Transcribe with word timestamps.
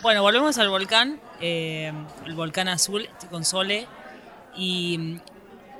Bueno, 0.00 0.22
volvemos 0.22 0.56
al 0.58 0.68
volcán, 0.68 1.18
eh, 1.40 1.92
el 2.24 2.34
volcán 2.34 2.68
azul 2.68 3.08
con 3.30 3.44
Sole, 3.44 3.88
y 4.56 4.96
mm, 4.96 5.20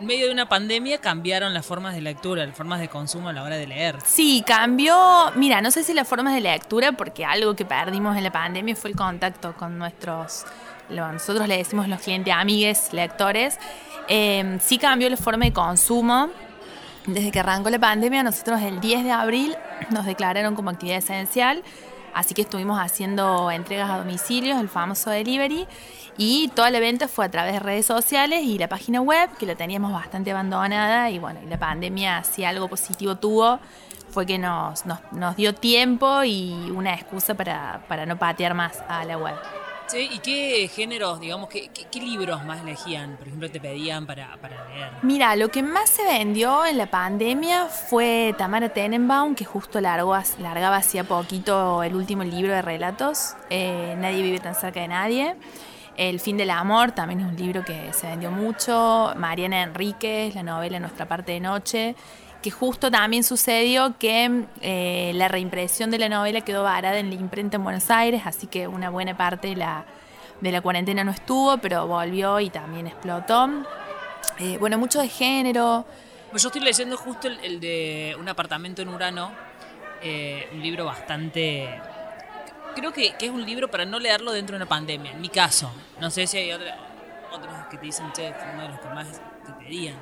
en 0.01 0.07
medio 0.07 0.27
de 0.27 0.33
una 0.33 0.49
pandemia 0.49 0.99
cambiaron 0.99 1.55
las 1.55 1.65
formas 1.65 1.95
de 1.95 2.01
lectura, 2.01 2.45
las 2.45 2.57
formas 2.57 2.81
de 2.81 2.89
consumo 2.89 3.29
a 3.29 3.33
la 3.33 3.45
hora 3.45 3.57
de 3.57 3.69
leer. 3.69 3.97
Sí, 4.05 4.43
cambió, 4.45 5.31
mira, 5.37 5.61
no 5.61 5.71
sé 5.71 5.85
si 5.85 5.95
las 5.95 6.09
formas 6.09 6.35
de 6.35 6.41
lectura, 6.41 6.93
porque 6.93 7.25
algo 7.25 7.55
que 7.55 7.65
perdimos 7.65 8.17
en 8.17 8.25
la 8.25 8.33
pandemia 8.33 8.75
fue 8.75 8.91
el 8.91 8.97
contacto 8.97 9.55
con 9.55 9.79
nuestros, 9.79 10.45
nosotros 10.89 11.47
le 11.47 11.59
decimos 11.59 11.87
los 11.87 12.01
clientes 12.01 12.35
amigues, 12.35 12.93
lectores, 12.93 13.59
Eh, 14.11 14.59
sí 14.63 14.79
cambió 14.79 15.11
la 15.11 15.19
forma 15.19 15.45
de 15.45 15.53
consumo. 15.53 16.31
Desde 17.07 17.31
que 17.31 17.41
arrancó 17.41 17.69
la 17.69 17.79
pandemia, 17.79 18.23
nosotros 18.23 18.63
el 18.63 18.81
10 18.81 19.05
de 19.05 19.13
abril 19.13 19.55
nos 19.91 20.07
declararon 20.07 20.55
como 20.55 20.71
actividad 20.71 20.97
esencial, 20.97 21.63
así 22.15 22.35
que 22.35 22.43
estuvimos 22.43 22.79
haciendo 22.81 23.51
entregas 23.51 23.91
a 23.91 23.99
domicilios, 23.99 24.61
el 24.61 24.69
famoso 24.69 25.11
delivery, 25.11 25.67
y 26.17 26.49
toda 26.49 26.71
la 26.71 26.81
venta 26.81 27.07
fue 27.09 27.25
a 27.25 27.31
través 27.31 27.53
de 27.53 27.61
redes 27.61 27.87
sociales 27.87 28.43
y 28.43 28.59
la 28.59 28.69
página 28.69 29.01
web, 29.01 29.31
que 29.39 29.47
la 29.47 29.55
teníamos 29.55 29.93
bastante 29.93 30.31
abandonada, 30.31 31.11
y 31.11 31.19
bueno, 31.19 31.41
la 31.49 31.59
pandemia 31.59 32.25
si 32.25 32.45
algo 32.45 32.69
positivo 32.69 33.17
tuvo 33.17 33.61
fue 34.11 34.27
que 34.27 34.39
nos, 34.39 34.87
nos, 34.87 35.01
nos 35.13 35.37
dio 35.37 35.55
tiempo 35.55 36.25
y 36.25 36.53
una 36.75 36.95
excusa 36.95 37.35
para, 37.35 37.85
para 37.89 38.07
no 38.07 38.19
patear 38.19 38.55
más 38.55 38.83
a 38.89 39.05
la 39.05 39.17
web. 39.19 39.35
Sí, 39.89 40.09
¿Y 40.13 40.19
qué 40.19 40.69
géneros, 40.69 41.19
digamos, 41.19 41.49
qué, 41.49 41.69
qué- 41.69 41.99
libros 42.01 42.45
más 42.45 42.61
elegían? 42.61 43.17
Por 43.17 43.27
ejemplo, 43.27 43.51
te 43.51 43.59
pedían 43.61 44.07
para, 44.07 44.37
para 44.41 44.69
leer. 44.69 44.91
Mira, 45.03 45.35
lo 45.35 45.49
que 45.51 45.63
más 45.63 45.91
se 45.91 46.05
vendió 46.05 46.65
en 46.65 46.79
la 46.79 46.87
pandemia 46.87 47.67
fue 47.67 48.35
Tamara 48.39 48.69
Tenenbaum, 48.69 49.35
que 49.35 49.45
justo 49.45 49.81
largó, 49.81 50.17
largaba 50.39 50.77
hacía 50.77 51.05
poquito 51.05 51.83
el 51.83 51.95
último 51.97 52.23
libro 52.23 52.53
de 52.53 52.63
relatos, 52.63 53.35
eh, 53.51 53.95
Nadie 53.99 54.23
vive 54.23 54.39
tan 54.39 54.55
cerca 54.55 54.81
de 54.81 54.89
nadie. 54.89 55.37
El 55.97 56.21
fin 56.21 56.37
del 56.37 56.51
amor 56.51 56.93
también 56.93 57.21
es 57.21 57.27
un 57.27 57.37
libro 57.37 57.65
que 57.65 57.93
se 57.93 58.07
vendió 58.07 58.31
mucho. 58.31 59.13
Mariana 59.17 59.63
Enríquez, 59.63 60.35
la 60.37 60.45
novela 60.45 60.79
Nuestra 60.79 61.07
parte 61.09 61.33
de 61.33 61.41
noche, 61.41 61.97
que 62.43 62.51
justo 62.51 62.91
también 62.91 63.25
sucedió 63.25 63.99
que 63.99 64.45
eh, 64.61 65.13
la 65.15 65.29
reimpresión 65.29 65.91
de 65.91 65.99
la 65.99 66.09
novela 66.09 66.41
quedó 66.43 66.63
varada 66.63 66.99
en 66.99 67.09
la 67.11 67.17
imprenta 67.17 67.57
en 67.57 67.65
Buenos 67.65 67.91
Aires, 67.91 68.23
así 68.25 68.47
que 68.47 68.69
una 68.69 68.91
buena 68.91 69.17
parte 69.17 69.49
de 69.49 69.57
la, 69.57 69.85
de 70.41 70.53
la 70.53 70.61
cuarentena 70.61 71.03
no 71.03 71.11
estuvo, 71.11 71.59
pero 71.59 71.87
volvió 71.87 72.39
y 72.41 72.51
también 72.51 72.87
explotó. 72.87 73.49
Eh, 74.39 74.57
bueno, 74.59 74.79
mucho 74.79 75.01
de 75.01 75.09
género. 75.09 75.85
Pues 76.31 76.43
yo 76.43 76.49
estoy 76.49 76.63
leyendo 76.63 76.97
justo 76.97 77.27
el, 77.27 77.59
de 77.59 78.17
Un 78.21 78.29
apartamento 78.29 78.83
en 78.83 78.89
Urano, 78.89 79.33
eh, 80.03 80.49
un 80.53 80.63
libro 80.63 80.85
bastante... 80.85 81.81
Creo 82.77 82.93
que, 82.93 83.15
que 83.15 83.27
es 83.27 83.33
un 83.33 83.45
libro 83.45 83.69
para 83.69 83.85
no 83.85 83.99
leerlo 83.99 84.31
dentro 84.31 84.55
de 84.55 84.63
una 84.63 84.69
pandemia, 84.69 85.11
en 85.11 85.21
mi 85.21 85.29
caso. 85.29 85.73
No 86.01 86.11
sé 86.11 86.29
si 86.29 86.37
hay 86.37 86.53
otra- 86.53 86.77
otros 87.33 87.53
que 87.69 87.79
te 87.79 87.87
dicen, 87.87 88.13
che, 88.13 88.33
fue 88.35 88.53
uno 88.53 88.63
de 88.63 88.69
los 88.69 88.79
que 88.79 88.89
más 88.91 89.09
te 89.45 89.53
pedían. 89.65 89.97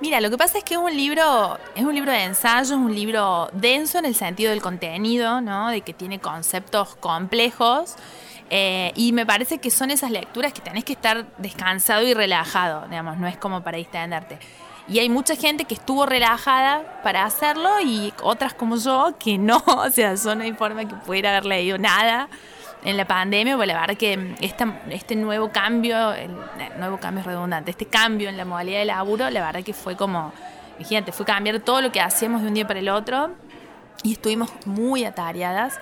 Mira, 0.00 0.20
lo 0.20 0.30
que 0.30 0.36
pasa 0.36 0.58
es 0.58 0.64
que 0.64 0.74
es 0.74 0.80
un 0.80 0.94
libro, 0.96 1.58
es 1.74 1.84
un 1.84 1.94
libro 1.94 2.12
de 2.12 2.24
ensayo, 2.24 2.74
es 2.74 2.80
un 2.80 2.94
libro 2.94 3.48
denso 3.52 3.98
en 3.98 4.04
el 4.04 4.14
sentido 4.14 4.50
del 4.50 4.60
contenido, 4.60 5.40
¿no? 5.40 5.68
De 5.70 5.80
que 5.80 5.92
tiene 5.94 6.18
conceptos 6.18 6.96
complejos. 6.96 7.94
eh, 8.50 8.92
y 8.94 9.12
me 9.12 9.26
parece 9.26 9.58
que 9.58 9.70
son 9.70 9.90
esas 9.90 10.10
lecturas 10.10 10.52
que 10.52 10.60
tenés 10.60 10.84
que 10.84 10.92
estar 10.92 11.26
descansado 11.38 12.02
y 12.02 12.14
relajado, 12.14 12.86
digamos, 12.88 13.16
no 13.18 13.26
es 13.26 13.36
como 13.36 13.62
para 13.62 13.78
distenderte. 13.78 14.38
Y 14.88 15.00
hay 15.00 15.08
mucha 15.08 15.34
gente 15.34 15.64
que 15.64 15.74
estuvo 15.74 16.06
relajada 16.06 17.00
para 17.02 17.24
hacerlo 17.24 17.80
y 17.82 18.12
otras 18.22 18.54
como 18.54 18.76
yo 18.76 19.14
que 19.18 19.36
no, 19.38 19.62
o 19.66 19.90
sea, 19.90 20.14
yo 20.14 20.34
no 20.36 20.44
hay 20.44 20.52
forma 20.52 20.86
que 20.86 20.94
pudiera 20.94 21.30
haber 21.30 21.46
leído 21.46 21.78
nada 21.78 22.28
en 22.86 22.96
la 22.96 23.04
pandemia, 23.04 23.54
porque 23.56 23.66
la 23.66 23.80
verdad 23.80 23.96
que 23.96 24.34
esta- 24.40 24.80
este 24.90 25.16
nuevo 25.16 25.50
cambio, 25.50 26.12
el, 26.14 26.30
eh, 26.30 26.70
nuevo 26.78 26.98
cambio 26.98 27.20
es 27.20 27.26
redundante, 27.26 27.70
este 27.72 27.86
cambio 27.86 28.28
en 28.28 28.36
la 28.36 28.44
modalidad 28.44 28.78
de 28.78 28.84
laburo, 28.86 29.28
la 29.28 29.44
verdad 29.44 29.62
que 29.64 29.72
fue 29.74 29.96
como, 29.96 30.32
imagínate, 30.78 31.10
fue 31.12 31.26
cambiar 31.26 31.58
todo 31.60 31.82
lo 31.82 31.90
que 31.92 32.00
hacíamos 32.00 32.42
de 32.42 32.48
un 32.48 32.54
día 32.54 32.66
para 32.66 32.78
el 32.78 32.88
otro 32.88 33.32
y 34.04 34.12
estuvimos 34.12 34.50
muy 34.66 35.04
atareadas, 35.04 35.80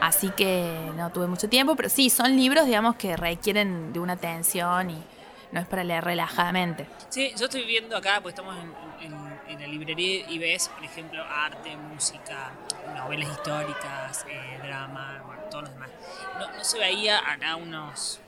así 0.00 0.30
que 0.30 0.76
no 0.96 1.10
tuve 1.10 1.28
mucho 1.28 1.48
tiempo, 1.48 1.76
pero 1.76 1.88
sí, 1.88 2.10
son 2.10 2.36
libros, 2.36 2.66
digamos, 2.66 2.96
que 2.96 3.16
requieren 3.16 3.92
de 3.92 4.00
una 4.00 4.14
atención 4.14 4.90
y 4.90 5.02
no 5.52 5.60
es 5.60 5.66
para 5.68 5.84
leer 5.84 6.04
relajadamente. 6.04 6.86
Sí, 7.10 7.32
yo 7.38 7.44
estoy 7.44 7.64
viendo 7.64 7.96
acá, 7.96 8.18
pues 8.22 8.32
estamos 8.34 8.56
en, 9.00 9.12
en- 9.12 9.29
en 9.50 9.60
la 9.60 9.66
librería 9.66 10.24
y 10.28 10.38
ves, 10.38 10.68
por 10.68 10.84
ejemplo, 10.84 11.22
arte, 11.24 11.76
música, 11.76 12.52
novelas 12.96 13.30
históricas, 13.30 14.24
eh, 14.28 14.58
drama, 14.62 15.22
bueno, 15.26 15.42
todos 15.50 15.64
los 15.64 15.72
demás. 15.74 15.90
No, 16.38 16.50
no 16.56 16.64
se 16.64 16.78
veía 16.78 17.18
acá 17.30 17.56
unos 17.56 18.20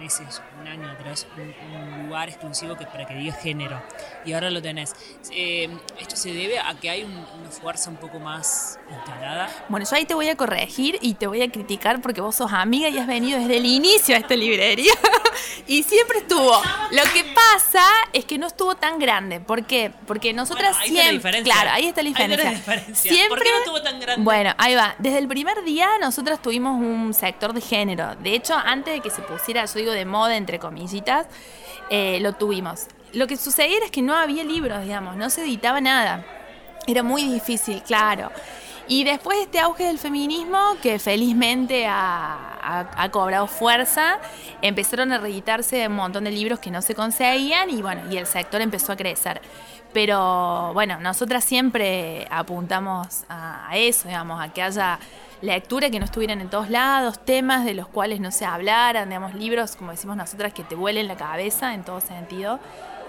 meses, 0.00 0.42
un 0.60 0.66
año 0.66 0.90
atrás, 0.90 1.24
un, 1.36 1.54
un 1.72 2.06
lugar 2.08 2.28
exclusivo 2.28 2.76
que 2.76 2.84
para 2.84 3.06
que 3.06 3.14
diga 3.14 3.32
género. 3.34 3.80
Y 4.24 4.32
ahora 4.32 4.50
lo 4.50 4.60
tenés. 4.60 4.92
Eh, 5.30 5.68
esto 6.00 6.16
se 6.16 6.32
debe 6.34 6.58
a 6.58 6.74
que 6.80 6.90
hay 6.90 7.04
un- 7.04 7.12
una 7.40 7.48
fuerza 7.50 7.90
un 7.90 7.96
poco 7.96 8.18
más 8.18 8.80
instalada. 8.90 9.48
Bueno, 9.68 9.86
yo 9.88 9.94
ahí 9.94 10.04
te 10.04 10.14
voy 10.14 10.28
a 10.30 10.36
corregir 10.36 10.98
y 11.00 11.14
te 11.14 11.28
voy 11.28 11.42
a 11.42 11.50
criticar 11.52 12.00
porque 12.02 12.20
vos 12.20 12.34
sos 12.34 12.52
amiga 12.52 12.88
y 12.88 12.98
has 12.98 13.06
venido 13.06 13.38
desde 13.38 13.58
el 13.58 13.66
inicio 13.66 14.16
a 14.16 14.18
esta 14.18 14.34
librería. 14.34 14.94
y 15.66 15.82
siempre 15.82 16.18
estuvo. 16.18 16.52
Lo 16.90 17.02
que 17.12 17.24
pasa 17.34 17.84
es 18.12 18.24
que 18.24 18.38
no 18.38 18.46
estuvo 18.46 18.74
tan 18.74 18.98
grande. 18.98 19.40
¿Por 19.40 19.64
qué? 19.66 19.92
Porque 20.06 20.32
nosotras 20.32 20.76
Bueno, 20.78 20.82
ahí 20.82 20.88
está 20.88 20.96
la 20.96 21.02
siempre. 21.10 21.12
diferencia. 21.16 21.52
Claro, 21.54 21.70
ahí 21.70 21.86
está 21.86 22.02
la 22.02 22.06
Ahí 22.08 22.12
está 22.12 22.26
la 22.26 22.26
diferencia. 22.36 22.50
diferencia. 22.74 23.12
Siempre. 23.12 23.28
¿Por 23.28 23.42
qué 23.42 23.50
no 23.50 23.58
estuvo 23.58 23.82
tan 23.82 24.00
grande? 24.00 24.24
Bueno, 24.24 24.54
ahí 24.58 24.74
va. 24.74 24.94
Desde 24.98 25.18
el 25.18 25.28
primer 25.28 25.62
día 25.64 25.88
nosotras 26.00 26.40
tuvimos 26.42 26.78
un 26.80 27.12
sector 27.14 27.52
de 27.52 27.60
género. 27.60 28.14
De 28.16 28.34
hecho, 28.34 28.54
antes 28.54 28.94
de 28.94 29.00
que 29.00 29.10
se 29.10 29.22
pusiera, 29.22 29.64
yo 29.64 29.74
digo 29.74 29.92
de 29.92 30.04
moda, 30.04 30.36
entre 30.36 30.58
comillitas, 30.58 31.26
eh, 31.90 32.18
lo 32.20 32.32
tuvimos. 32.34 32.86
Lo 33.12 33.26
que 33.26 33.36
sucedía 33.36 33.78
es 33.84 33.90
que 33.90 34.02
no 34.02 34.14
había 34.16 34.42
libros, 34.44 34.82
digamos, 34.82 35.16
no 35.16 35.30
se 35.30 35.42
editaba 35.42 35.80
nada. 35.80 36.24
Era 36.86 37.02
muy 37.02 37.22
difícil, 37.24 37.82
claro. 37.82 38.30
Y 38.86 39.04
después 39.04 39.38
este 39.38 39.60
auge 39.60 39.84
del 39.84 39.98
feminismo, 39.98 40.58
que 40.82 40.98
felizmente 40.98 41.86
ha, 41.86 42.86
ha- 42.96 43.10
cobrado 43.10 43.46
fuerza, 43.46 44.18
empezaron 44.60 45.10
a 45.12 45.18
reeditarse 45.18 45.86
un 45.88 45.94
montón 45.96 46.24
de 46.24 46.30
libros 46.30 46.58
que 46.58 46.70
no 46.70 46.82
se 46.82 46.94
conseguían 46.94 47.70
y 47.70 47.80
bueno, 47.80 48.02
y 48.10 48.16
el 48.18 48.26
sector 48.26 48.60
empezó 48.60 48.92
a 48.92 48.96
crecer. 48.96 49.40
Pero 49.94 50.72
bueno, 50.74 50.98
nosotras 51.00 51.44
siempre 51.44 52.26
apuntamos 52.30 53.24
a, 53.28 53.68
a 53.68 53.76
eso, 53.76 54.08
digamos, 54.08 54.42
a 54.42 54.52
que 54.52 54.60
haya 54.62 54.98
lectura 55.40 55.88
que 55.88 55.98
no 55.98 56.04
estuvieran 56.04 56.40
en 56.40 56.48
todos 56.50 56.68
lados, 56.68 57.24
temas 57.24 57.64
de 57.64 57.74
los 57.74 57.86
cuales 57.86 58.20
no 58.20 58.30
se 58.32 58.44
hablaran, 58.44 59.08
digamos, 59.08 59.34
libros, 59.34 59.76
como 59.76 59.92
decimos 59.92 60.16
nosotras, 60.16 60.52
que 60.52 60.64
te 60.64 60.74
vuelen 60.74 61.06
la 61.06 61.16
cabeza 61.16 61.74
en 61.74 61.84
todo 61.84 62.00
sentido. 62.00 62.58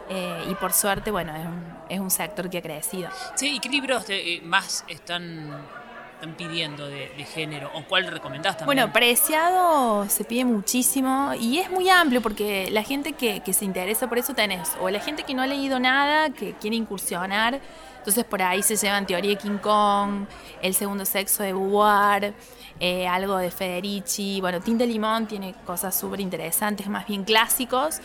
Eh, 0.09 0.45
y 0.49 0.55
por 0.55 0.71
suerte, 0.71 1.09
bueno, 1.11 1.35
es 1.35 1.45
un, 1.45 1.63
es 1.89 1.99
un 1.99 2.11
sector 2.11 2.49
que 2.49 2.59
ha 2.59 2.61
crecido. 2.61 3.09
Sí, 3.35 3.55
¿y 3.55 3.59
qué 3.59 3.69
libros 3.69 4.05
te- 4.05 4.35
eh, 4.35 4.41
más 4.43 4.85
están, 4.87 5.65
están 6.13 6.35
pidiendo 6.35 6.85
de, 6.87 7.09
de 7.17 7.23
género? 7.23 7.71
¿O 7.73 7.83
cuál 7.85 8.05
recomendás 8.07 8.57
también? 8.57 8.77
Bueno, 8.77 8.93
preciado 8.93 10.07
se 10.07 10.23
pide 10.23 10.45
muchísimo 10.45 11.33
y 11.39 11.57
es 11.57 11.69
muy 11.71 11.89
amplio 11.89 12.21
porque 12.21 12.69
la 12.71 12.83
gente 12.83 13.13
que, 13.13 13.39
que 13.39 13.51
se 13.53 13.65
interesa 13.65 14.07
por 14.07 14.19
eso 14.19 14.33
tenés, 14.35 14.71
o 14.79 14.89
la 14.89 14.99
gente 14.99 15.23
que 15.23 15.33
no 15.33 15.41
ha 15.41 15.47
leído 15.47 15.79
nada, 15.79 16.29
que 16.29 16.53
quiere 16.53 16.75
incursionar, 16.75 17.59
entonces 17.97 18.23
por 18.25 18.41
ahí 18.43 18.61
se 18.61 18.75
llevan 18.75 19.07
Teoría 19.07 19.31
de 19.31 19.37
King 19.37 19.57
Kong, 19.57 20.27
El 20.61 20.75
segundo 20.75 21.05
sexo 21.05 21.41
de 21.41 21.53
Beauvoir, 21.53 22.35
eh, 22.79 23.07
algo 23.07 23.37
de 23.37 23.49
Federici, 23.49 24.39
bueno, 24.39 24.59
Tinta 24.61 24.85
Limón 24.85 25.25
tiene 25.25 25.55
cosas 25.65 25.97
súper 25.99 26.19
interesantes, 26.19 26.87
más 26.87 27.07
bien 27.07 27.23
clásicos. 27.23 27.99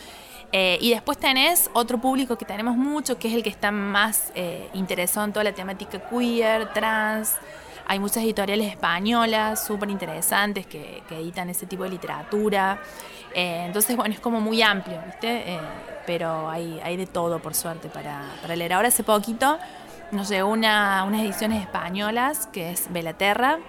Eh, 0.53 0.77
y 0.81 0.89
después 0.89 1.17
tenés 1.17 1.69
otro 1.73 1.97
público 1.97 2.37
que 2.37 2.45
tenemos 2.45 2.75
mucho, 2.75 3.17
que 3.17 3.29
es 3.29 3.33
el 3.33 3.43
que 3.43 3.49
está 3.49 3.71
más 3.71 4.31
eh, 4.35 4.69
interesado 4.73 5.25
en 5.25 5.33
toda 5.33 5.45
la 5.45 5.53
temática 5.53 5.99
queer, 6.09 6.73
trans. 6.73 7.35
Hay 7.87 7.99
muchas 7.99 8.23
editoriales 8.23 8.69
españolas 8.69 9.65
súper 9.65 9.89
interesantes 9.89 10.65
que, 10.65 11.03
que 11.07 11.17
editan 11.17 11.49
ese 11.49 11.65
tipo 11.65 11.83
de 11.83 11.89
literatura. 11.89 12.79
Eh, 13.33 13.63
entonces, 13.65 13.95
bueno, 13.95 14.13
es 14.13 14.19
como 14.19 14.41
muy 14.41 14.61
amplio, 14.61 15.01
¿viste? 15.05 15.53
Eh, 15.53 15.59
pero 16.05 16.49
hay, 16.49 16.79
hay 16.83 16.97
de 16.97 17.07
todo, 17.07 17.39
por 17.39 17.53
suerte, 17.53 17.89
para, 17.89 18.21
para 18.41 18.55
leer. 18.55 18.73
Ahora, 18.73 18.89
hace 18.89 19.03
poquito, 19.03 19.57
nos 20.11 20.29
llegó 20.29 20.49
una, 20.49 21.03
unas 21.05 21.21
ediciones 21.21 21.61
españolas, 21.61 22.47
que 22.47 22.71
es 22.71 22.91
Belaterra, 22.91 23.59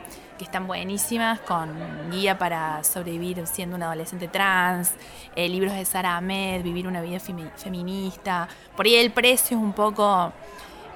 que 0.43 0.47
están 0.47 0.67
buenísimas, 0.67 1.39
con 1.41 1.71
guía 2.11 2.37
para 2.37 2.83
sobrevivir 2.83 3.47
siendo 3.47 3.77
un 3.77 3.83
adolescente 3.85 4.27
trans, 4.27 4.93
eh, 5.37 5.49
libros 5.49 5.73
de 5.73 5.85
Sara 5.85 6.17
Ahmed, 6.17 6.62
vivir 6.65 6.89
una 6.89 7.00
vida 7.00 7.19
femi- 7.19 7.53
feminista. 7.55 8.49
Por 8.77 8.87
ahí 8.87 8.97
el 8.97 9.12
precio 9.12 9.56
es 9.56 9.62
un 9.62 9.73
poco 9.73 10.33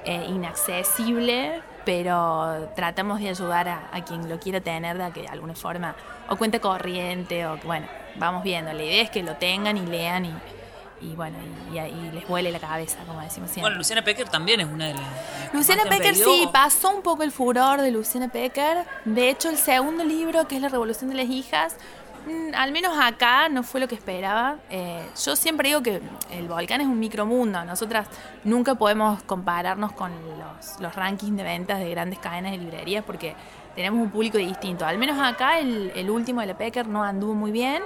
eh, 0.03 0.25
inaccesible, 0.27 1.61
pero 1.85 2.69
tratamos 2.75 3.21
de 3.21 3.29
ayudar 3.29 3.69
a, 3.69 4.03
quien 4.03 4.27
lo 4.27 4.37
quiera 4.37 4.59
tener 4.59 4.97
de, 4.97 5.21
de 5.21 5.27
alguna 5.29 5.55
forma, 5.55 5.95
o 6.29 6.35
cuenta 6.35 6.59
corriente, 6.59 7.47
o 7.47 7.57
bueno, 7.63 7.87
vamos 8.17 8.43
viendo. 8.43 8.73
La 8.73 8.83
idea 8.83 9.03
es 9.03 9.09
que 9.09 9.23
lo 9.23 9.37
tengan 9.37 9.77
y 9.77 9.85
lean 9.85 10.25
y, 10.25 10.33
y 11.01 11.15
bueno, 11.15 11.37
y, 11.71 11.77
y 11.77 12.11
les 12.11 12.27
vuele 12.27 12.51
la 12.51 12.59
cabeza, 12.59 12.97
como 13.05 13.21
decimos 13.21 13.49
siempre. 13.49 13.61
Bueno, 13.61 13.77
Luciana 13.77 14.03
Pecker 14.03 14.29
también 14.29 14.59
es 14.61 14.67
una 14.67 14.87
de 14.87 14.93
las. 14.93 15.53
Luciana 15.53 15.83
Pecker 15.83 16.15
sí, 16.15 16.47
pasó 16.51 16.91
un 16.91 17.01
poco 17.01 17.23
el 17.23 17.31
furor 17.31 17.81
de 17.81 17.91
Luciana 17.91 18.29
Pecker. 18.29 18.85
De 19.05 19.29
hecho, 19.29 19.49
el 19.49 19.57
segundo 19.57 20.03
libro, 20.03 20.47
que 20.47 20.55
es 20.55 20.61
La 20.61 20.69
Revolución 20.69 21.09
de 21.09 21.15
las 21.17 21.27
Hijas, 21.27 21.75
Mm, 22.27 22.53
Al 22.55 22.71
menos 22.73 22.97
acá 22.99 23.47
no 23.47 23.63
fue 23.63 23.79
lo 23.79 23.87
que 23.87 23.95
esperaba. 23.95 24.57
Eh, 24.69 25.05
yo 25.23 25.35
siempre 25.35 25.69
digo 25.69 25.81
que 25.81 26.01
el 26.31 26.47
volcán 26.47 26.81
es 26.81 26.87
un 26.87 26.99
micromundo. 26.99 27.63
Nosotras 27.63 28.07
nunca 28.43 28.75
podemos 28.75 29.23
compararnos 29.23 29.93
con 29.93 30.11
los, 30.37 30.79
los 30.79 30.93
rankings 30.95 31.37
de 31.37 31.43
ventas 31.43 31.79
de 31.79 31.89
grandes 31.89 32.19
cadenas 32.19 32.51
de 32.51 32.57
librerías 32.57 33.03
porque 33.05 33.35
tenemos 33.75 34.01
un 34.01 34.11
público 34.11 34.37
distinto. 34.37 34.85
Al 34.85 34.97
menos 34.97 35.17
acá 35.19 35.59
el, 35.59 35.91
el 35.95 36.09
último 36.09 36.41
de 36.41 36.47
la 36.47 36.57
Pecker 36.57 36.87
no 36.87 37.03
anduvo 37.03 37.33
muy 37.33 37.51
bien. 37.51 37.81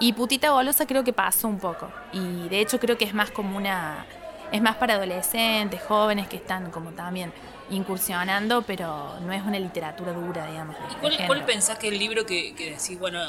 Y 0.00 0.12
Putita 0.12 0.50
Golosa 0.50 0.86
creo 0.86 1.02
que 1.04 1.12
pasó 1.12 1.48
un 1.48 1.58
poco. 1.58 1.90
Y 2.12 2.48
de 2.48 2.60
hecho 2.60 2.78
creo 2.78 2.96
que 2.98 3.04
es 3.04 3.14
más 3.14 3.30
como 3.30 3.56
una... 3.56 4.06
Es 4.52 4.62
más 4.62 4.76
para 4.76 4.94
adolescentes, 4.94 5.82
jóvenes 5.82 6.26
que 6.26 6.36
están 6.36 6.70
como 6.70 6.92
también 6.92 7.32
incursionando, 7.68 8.62
pero 8.62 9.18
no 9.20 9.32
es 9.32 9.42
una 9.42 9.58
literatura 9.58 10.12
dura, 10.12 10.46
digamos. 10.46 10.74
¿Y 10.90 10.94
de 10.94 11.00
cuál, 11.00 11.26
cuál 11.26 11.44
pensás 11.44 11.78
que 11.78 11.88
el 11.88 11.98
libro 11.98 12.24
que, 12.24 12.54
que 12.54 12.70
decís, 12.70 12.98
bueno, 12.98 13.20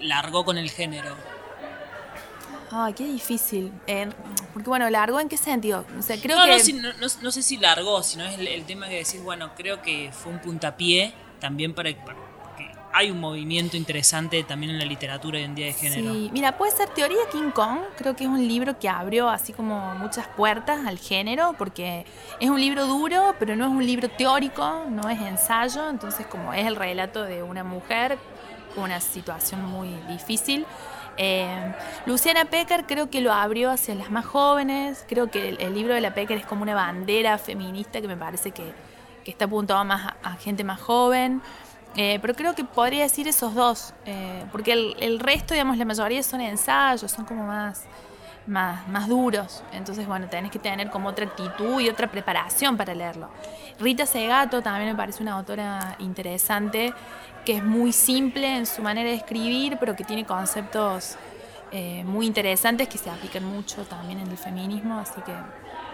largó 0.00 0.44
con 0.46 0.56
el 0.56 0.70
género? 0.70 1.14
Ay, 2.70 2.94
qué 2.94 3.04
difícil. 3.04 3.70
Eh, 3.86 4.08
porque 4.54 4.68
bueno, 4.70 4.88
largo 4.88 5.20
en 5.20 5.28
qué 5.28 5.36
sentido? 5.36 5.84
O 5.98 6.00
sea, 6.02 6.16
creo 6.18 6.38
no, 6.38 6.44
que 6.46 6.52
no, 6.52 6.58
si- 6.58 6.72
no, 6.72 6.88
no- 6.94 7.06
no 7.20 7.30
sé 7.30 7.42
si 7.42 7.58
largó, 7.58 8.02
sino 8.02 8.24
es 8.24 8.38
el, 8.38 8.48
el 8.48 8.64
tema 8.64 8.88
que 8.88 8.94
decís, 8.96 9.22
bueno, 9.22 9.50
creo 9.54 9.82
que 9.82 10.10
fue 10.12 10.32
un 10.32 10.38
puntapié 10.38 11.12
también 11.38 11.74
para, 11.74 11.90
para- 12.02 12.16
hay 12.92 13.10
un 13.10 13.20
movimiento 13.20 13.76
interesante 13.76 14.42
también 14.44 14.72
en 14.72 14.78
la 14.78 14.84
literatura 14.84 15.38
hoy 15.38 15.44
en 15.44 15.54
día 15.54 15.66
de 15.66 15.72
género. 15.72 16.12
Sí, 16.12 16.30
mira, 16.32 16.56
puede 16.58 16.72
ser 16.72 16.88
Teoría 16.90 17.20
King 17.30 17.50
Kong, 17.50 17.78
creo 17.96 18.14
que 18.14 18.24
es 18.24 18.30
un 18.30 18.46
libro 18.46 18.78
que 18.78 18.88
abrió 18.88 19.28
así 19.28 19.52
como 19.52 19.94
muchas 19.94 20.26
puertas 20.28 20.86
al 20.86 20.98
género, 20.98 21.54
porque 21.56 22.04
es 22.38 22.50
un 22.50 22.60
libro 22.60 22.86
duro, 22.86 23.34
pero 23.38 23.56
no 23.56 23.64
es 23.64 23.70
un 23.70 23.84
libro 23.84 24.08
teórico, 24.10 24.84
no 24.90 25.08
es 25.08 25.20
ensayo, 25.20 25.88
entonces 25.88 26.26
como 26.26 26.52
es 26.52 26.66
el 26.66 26.76
relato 26.76 27.22
de 27.22 27.42
una 27.42 27.64
mujer 27.64 28.18
con 28.74 28.84
una 28.84 29.00
situación 29.00 29.64
muy 29.64 29.88
difícil. 30.08 30.66
Eh, 31.16 31.74
Luciana 32.06 32.46
Pecker 32.46 32.86
creo 32.86 33.10
que 33.10 33.20
lo 33.20 33.32
abrió 33.32 33.70
hacia 33.70 33.94
las 33.94 34.10
más 34.10 34.24
jóvenes, 34.26 35.04
creo 35.08 35.30
que 35.30 35.50
el, 35.50 35.74
libro 35.74 35.94
de 35.94 36.00
la 36.00 36.14
Pecker 36.14 36.38
es 36.38 36.46
como 36.46 36.62
una 36.62 36.74
bandera 36.74 37.38
feminista 37.38 38.00
que 38.00 38.08
me 38.08 38.16
parece 38.16 38.50
que, 38.50 38.72
que 39.24 39.30
está 39.30 39.46
apuntado 39.46 39.84
más 39.84 40.06
a, 40.06 40.16
a 40.22 40.36
gente 40.36 40.64
más 40.64 40.80
joven. 40.80 41.42
Eh, 41.96 42.18
pero 42.22 42.34
creo 42.34 42.54
que 42.54 42.64
podría 42.64 43.02
decir 43.02 43.28
esos 43.28 43.54
dos, 43.54 43.92
eh, 44.06 44.44
porque 44.50 44.72
el, 44.72 45.20
resto, 45.20 45.52
digamos, 45.52 45.76
la 45.76 45.84
mayoría 45.84 46.22
son 46.22 46.40
ensayos, 46.40 47.10
son 47.10 47.26
como 47.26 47.44
más, 47.44 47.84
más, 48.46 48.88
más 48.88 49.08
duros. 49.08 49.62
Entonces, 49.72 50.06
bueno, 50.06 50.28
tenés 50.28 50.50
que 50.50 50.58
tener 50.58 50.88
como 50.90 51.10
otra 51.10 51.26
actitud 51.26 51.80
y 51.80 51.90
otra 51.90 52.10
preparación 52.10 52.76
para 52.78 52.94
leerlo. 52.94 53.28
Rita 53.78 54.06
Segato 54.06 54.62
también 54.62 54.90
me 54.90 54.96
parece 54.96 55.22
una 55.22 55.34
autora 55.34 55.96
interesante, 55.98 56.94
que 57.44 57.56
es 57.56 57.64
muy 57.64 57.92
simple 57.92 58.56
en 58.56 58.64
su 58.64 58.80
manera 58.80 59.10
de 59.10 59.16
escribir, 59.16 59.76
pero 59.78 59.94
que 59.94 60.04
tiene 60.04 60.24
conceptos 60.24 61.16
eh, 61.72 62.04
muy 62.04 62.26
interesantes 62.26 62.88
que 62.88 62.96
se 62.96 63.10
aplican 63.10 63.44
mucho 63.44 63.82
también 63.84 64.18
en 64.20 64.28
el 64.28 64.38
feminismo, 64.38 64.98
así 64.98 65.20
que 65.22 65.32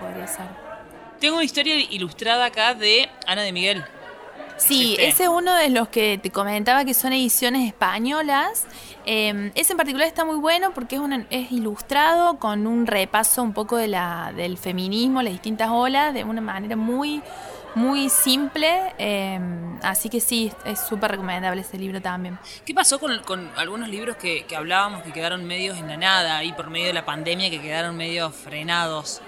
podría 0.01 0.27
ser. 0.29 0.47
Tengo 1.19 1.37
una 1.37 1.45
historia 1.45 1.75
ilustrada 1.75 2.45
acá 2.45 2.75
de 2.75 3.09
Ana 3.27 3.43
de 3.43 3.53
Miguel. 3.53 3.85
Sí, 4.59 4.93
este? 4.93 5.09
ese 5.09 5.23
es 5.25 5.29
uno 5.29 5.55
de 5.55 5.71
los 5.71 5.89
que 5.89 6.19
te 6.19 6.31
comentaba 6.31 6.85
que 6.85 6.93
son 6.95 7.13
ediciones 7.13 7.67
españolas. 7.67 8.67
Eh, 9.07 9.53
ese 9.55 9.73
en 9.73 9.77
particular 9.77 10.07
está 10.07 10.25
muy 10.25 10.37
bueno 10.37 10.73
porque 10.75 10.97
es, 10.97 11.01
una- 11.01 11.27
es 11.31 11.51
ilustrado 11.53 12.39
con 12.39 12.67
un 12.67 12.87
repaso 12.87 13.43
un 13.43 13.53
poco 13.55 13.77
de 13.77 13.89
la, 13.89 14.33
del 14.37 14.59
feminismo, 14.59 15.23
las 15.23 15.33
distintas 15.33 15.71
olas, 15.71 16.13
de 16.13 16.25
una 16.25 16.41
manera 16.41 16.77
muy, 16.77 17.23
muy 17.75 18.11
simple. 18.11 18.93
Eh, 18.99 19.39
así 19.83 20.09
que 20.11 20.21
sí, 20.21 20.53
es 20.67 20.81
súper 20.81 21.13
recomendable 21.13 21.63
ese 21.63 21.79
libro 21.79 22.03
también. 22.03 22.39
¿Qué 22.67 22.75
pasó 22.75 22.99
con, 22.99 23.19
con 23.23 23.49
algunos 23.57 23.89
libros 23.89 24.17
que, 24.17 24.45
que 24.45 24.57
hablábamos 24.57 25.03
que 25.03 25.13
quedaron 25.13 25.45
medios 25.47 25.79
en 25.79 25.89
la 25.89 25.97
nada 25.97 26.37
ahí 26.39 26.53
por 26.53 26.69
medio 26.69 26.89
de 26.89 26.93
la 26.95 27.05
pandemia, 27.07 27.49
que 27.49 27.61
quedaron 27.61 27.97
medio 27.97 28.31
frenados? 28.31 29.23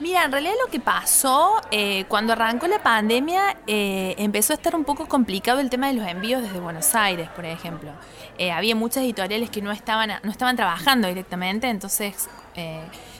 Mira, 0.00 0.24
en 0.24 0.32
realidad 0.32 0.54
lo 0.64 0.70
que 0.70 0.80
pasó 0.80 1.60
eh, 1.70 2.04
cuando 2.08 2.32
arrancó 2.32 2.66
la 2.66 2.82
pandemia 2.82 3.56
eh, 3.68 4.16
empezó 4.18 4.52
a 4.52 4.56
estar 4.56 4.74
un 4.74 4.84
poco 4.84 5.06
complicado 5.06 5.60
el 5.60 5.70
tema 5.70 5.86
de 5.86 5.94
los 5.94 6.06
envíos 6.06 6.42
desde 6.42 6.58
Buenos 6.58 6.96
Aires, 6.96 7.28
por 7.30 7.44
ejemplo. 7.44 7.92
Eh, 8.36 8.50
había 8.50 8.74
muchas 8.74 9.04
editoriales 9.04 9.50
que 9.50 9.62
no 9.62 9.70
estaban, 9.70 10.10
no 10.24 10.30
estaban 10.32 10.56
trabajando 10.56 11.06
directamente, 11.06 11.68
entonces 11.68 12.28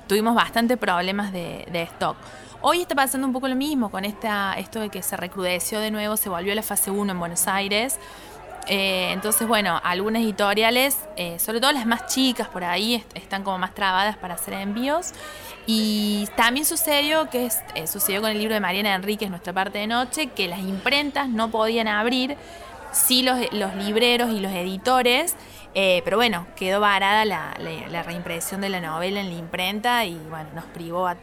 tuvimos 0.09 0.35
bastante 0.35 0.77
problemas 0.77 1.33
de, 1.33 1.65
de 1.71 1.83
stock. 1.83 2.17
Hoy 2.61 2.81
está 2.81 2.95
pasando 2.95 3.27
un 3.27 3.33
poco 3.33 3.47
lo 3.47 3.57
mismo 3.57 3.91
con 3.91 4.05
esta, 4.05 4.55
esto 4.55 4.81
de 4.81 4.89
que 4.89 5.03
se 5.03 5.17
recrudeció 5.17 5.79
de 5.79 5.93
nuevo, 5.93 6.17
se 6.17 6.29
volvió 6.29 6.53
a 6.53 6.57
la 6.57 6.63
fase 6.63 6.91
1 6.91 7.13
en 7.13 7.19
Buenos 7.21 7.47
Aires. 7.47 8.01
Eh, 8.67 9.11
entonces, 9.13 9.47
bueno, 9.47 9.81
algunas 9.85 10.23
editoriales, 10.23 10.97
eh, 11.17 11.39
sobre 11.39 11.61
todo 11.61 11.73
las 11.73 11.87
más 11.87 12.07
chicas 12.07 12.49
por 12.49 12.65
ahí, 12.65 12.95
est- 12.95 13.17
están 13.17 13.45
como 13.45 13.59
más 13.59 13.75
trabadas 13.75 14.17
para 14.17 14.35
hacer 14.35 14.55
envíos. 14.55 15.13
Y 15.67 16.29
también 16.37 16.65
sucedió, 16.67 17.29
que 17.31 17.51
eh, 17.75 17.87
sucedió 17.87 18.21
con 18.21 18.31
el 18.31 18.39
libro 18.39 18.55
de 18.55 18.61
Mariana 18.61 18.95
Enríquez, 18.95 19.31
Nuestra 19.31 19.53
parte 19.53 19.79
de 19.79 19.87
noche, 19.87 20.29
que 20.29 20.49
las 20.49 20.61
imprentas 20.61 21.29
no 21.29 21.51
podían 21.51 21.89
abrir, 21.89 22.37
sí 22.93 23.23
los, 23.23 23.39
libreros 23.77 24.31
y 24.31 24.41
los 24.41 24.53
editores, 24.53 25.35
pero 25.75 26.17
bueno, 26.17 26.47
quedó 26.55 26.79
varada 26.81 27.25
la, 27.25 28.03
reimpresión 28.05 28.61
de 28.61 28.69
la 28.69 28.81
novela 28.81 29.21
en 29.21 29.31
la 29.31 29.35
imprenta 29.35 30.05
y 30.05 30.15
bueno, 30.31 30.49
nos 30.55 30.65
privó 30.67 31.09
a, 31.09 31.17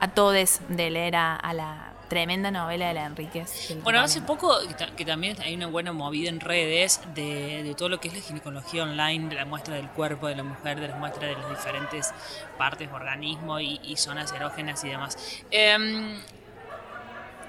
a, 0.00 0.08
todos 0.08 0.60
de 0.68 0.90
leer 0.90 1.16
a 1.16 1.52
la 1.54 1.94
tremenda 2.10 2.50
novela 2.50 2.88
de 2.88 2.94
la 2.94 3.06
Enríquez. 3.06 3.74
Bueno, 3.82 4.00
hace 4.00 4.20
poco 4.20 4.54
que, 4.68 4.74
ta- 4.74 4.90
que 4.94 5.04
también 5.06 5.40
hay 5.40 5.54
una 5.54 5.68
buena 5.68 5.92
movida 5.92 6.28
en 6.28 6.40
redes 6.40 7.00
de, 7.14 7.62
de 7.62 7.74
todo 7.74 7.88
lo 7.88 8.00
que 8.00 8.08
es 8.08 8.14
la 8.14 8.20
ginecología 8.20 8.82
online, 8.82 9.30
de 9.30 9.36
la 9.36 9.46
muestra 9.46 9.76
del 9.76 9.88
cuerpo 9.88 10.26
de 10.26 10.34
la 10.36 10.42
mujer, 10.42 10.78
de 10.80 10.88
la 10.88 10.96
muestra 10.96 11.26
de 11.28 11.34
las 11.36 11.48
diferentes 11.48 12.12
partes, 12.58 12.90
organismos 12.92 13.62
y, 13.62 13.80
y 13.84 13.96
zonas 13.96 14.30
erógenas 14.32 14.84
y 14.84 14.88
demás. 14.90 15.16
Em, 15.50 16.18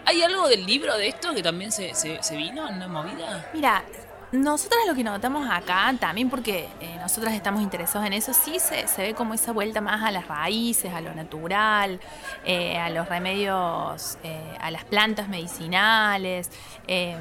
¿Hay 0.05 0.23
algo 0.23 0.47
del 0.47 0.65
libro 0.65 0.97
de 0.97 1.07
esto 1.09 1.33
que 1.33 1.43
también 1.43 1.71
se, 1.71 1.93
se, 1.93 2.21
se 2.23 2.35
vino 2.35 2.67
en 2.67 2.75
una 2.75 2.87
movida? 2.87 3.49
Mira, 3.53 3.83
nosotras 4.31 4.81
lo 4.87 4.95
que 4.95 5.03
notamos 5.03 5.49
acá, 5.49 5.93
también 5.99 6.29
porque 6.29 6.69
eh, 6.79 6.97
nosotras 7.01 7.33
estamos 7.33 7.61
interesados 7.61 8.07
en 8.07 8.13
eso, 8.13 8.33
sí 8.33 8.59
se, 8.59 8.87
se 8.87 9.01
ve 9.01 9.13
como 9.13 9.33
esa 9.33 9.51
vuelta 9.51 9.81
más 9.81 10.01
a 10.03 10.11
las 10.11 10.27
raíces, 10.27 10.93
a 10.93 11.01
lo 11.01 11.13
natural, 11.13 11.99
eh, 12.45 12.77
a 12.77 12.89
los 12.89 13.09
remedios, 13.09 14.17
eh, 14.23 14.57
a 14.61 14.71
las 14.71 14.85
plantas 14.85 15.27
medicinales. 15.27 16.49
Eh, 16.87 17.17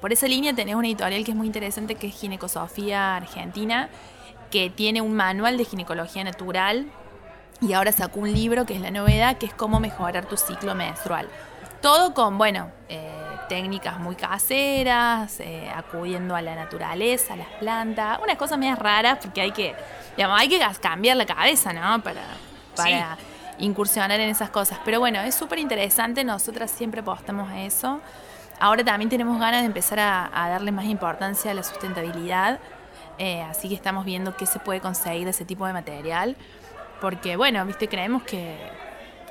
por 0.00 0.12
esa 0.12 0.26
línea 0.26 0.52
tenés 0.52 0.74
una 0.74 0.88
editorial 0.88 1.24
que 1.24 1.30
es 1.30 1.36
muy 1.36 1.46
interesante, 1.46 1.94
que 1.94 2.08
es 2.08 2.14
Ginecosofía 2.14 3.16
Argentina, 3.16 3.88
que 4.50 4.68
tiene 4.68 5.00
un 5.00 5.14
manual 5.14 5.56
de 5.56 5.64
ginecología 5.64 6.24
natural 6.24 6.90
y 7.60 7.72
ahora 7.74 7.92
sacó 7.92 8.18
un 8.18 8.32
libro 8.32 8.66
que 8.66 8.74
es 8.74 8.80
la 8.80 8.90
novedad, 8.90 9.38
que 9.38 9.46
es 9.46 9.54
cómo 9.54 9.78
mejorar 9.78 10.26
tu 10.26 10.36
ciclo 10.36 10.74
menstrual. 10.74 11.28
Todo 11.80 12.14
con, 12.14 12.36
bueno, 12.36 12.70
técnicas 13.52 14.00
muy 14.00 14.16
caseras, 14.16 15.38
eh, 15.40 15.70
acudiendo 15.76 16.34
a 16.34 16.40
la 16.40 16.54
naturaleza, 16.54 17.34
a 17.34 17.36
las 17.36 17.48
plantas, 17.60 18.18
unas 18.22 18.38
cosas 18.38 18.56
medias 18.56 18.78
raras 18.78 19.18
porque 19.20 19.42
hay 19.42 19.50
que, 19.52 19.74
digamos, 20.16 20.40
hay 20.40 20.48
que 20.48 20.58
cambiar 20.80 21.18
la 21.18 21.26
cabeza, 21.26 21.74
¿no? 21.74 22.02
Para, 22.02 22.22
para 22.74 23.18
incursionar 23.58 24.18
en 24.20 24.30
esas 24.30 24.48
cosas. 24.48 24.78
Pero 24.86 25.00
bueno, 25.00 25.20
es 25.20 25.34
súper 25.34 25.58
interesante, 25.58 26.24
nosotras 26.24 26.70
siempre 26.70 27.02
apostamos 27.02 27.50
a 27.50 27.60
eso. 27.60 28.00
Ahora 28.58 28.82
también 28.84 29.10
tenemos 29.10 29.38
ganas 29.38 29.60
de 29.60 29.66
empezar 29.66 30.00
a, 30.00 30.30
a 30.32 30.48
darle 30.48 30.72
más 30.72 30.86
importancia 30.86 31.50
a 31.50 31.54
la 31.54 31.62
sustentabilidad, 31.62 32.58
eh, 33.18 33.42
así 33.42 33.68
que 33.68 33.74
estamos 33.74 34.06
viendo 34.06 34.34
qué 34.34 34.46
se 34.46 34.60
puede 34.60 34.80
conseguir 34.80 35.24
de 35.24 35.32
ese 35.32 35.44
tipo 35.44 35.66
de 35.66 35.74
material. 35.74 36.36
Porque, 37.02 37.36
bueno, 37.36 37.66
viste, 37.66 37.86
creemos 37.86 38.22
que. 38.22 38.56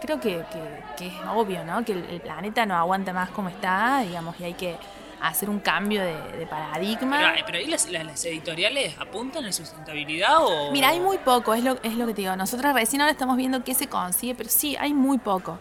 Creo 0.01 0.20
que, 0.20 0.43
que- 0.51 0.84
que 0.98 1.08
es 1.08 1.13
obvio, 1.34 1.63
¿no? 1.63 1.84
Que 1.86 1.93
el, 1.93 2.03
el 2.10 2.22
planeta 2.22 2.65
no 2.65 2.75
aguanta 2.75 3.13
más 3.13 3.29
como 3.29 3.50
está, 3.50 4.01
digamos, 4.01 4.39
y 4.39 4.43
hay 4.46 4.53
que 4.55 4.75
hacer 5.22 5.50
un 5.50 5.60
cambio 5.60 6.01
de, 6.01 6.15
de 6.38 6.48
paradigma. 6.48 7.17
Pero, 7.34 7.46
pero 7.46 7.58
ahí 7.60 7.67
las, 7.67 7.88
las- 7.89 8.05
las 8.05 8.25
editoriales 8.25 8.96
apuntan 9.00 9.46
a 9.46 9.51
sustentabilidad 9.51 10.38
o... 10.39 10.72
Mira, 10.72 10.89
hay 10.89 11.00
muy 11.00 11.17
poco, 11.20 11.53
es 11.53 11.63
lo, 11.63 11.77
es 11.84 11.93
lo 11.96 12.08
que 12.08 12.13
te 12.15 12.22
digo. 12.22 12.36
Nosotros 12.36 12.74
recién 12.74 13.01
ahora 13.01 13.12
estamos 13.12 13.38
viendo 13.38 13.63
qué 13.63 13.74
se 13.75 13.88
consigue, 13.88 14.34
pero 14.36 14.50
sí, 14.50 14.75
hay 14.79 14.93
muy 14.93 15.20
poco. 15.20 15.60